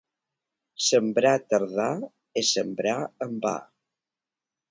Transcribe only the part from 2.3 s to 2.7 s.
és